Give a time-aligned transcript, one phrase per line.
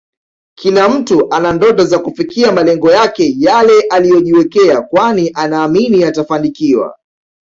[0.55, 6.97] Kila mtu ana ndoto za kufikia malengo yake Yale aliyojiwekea kwani anaamini atafanikiwa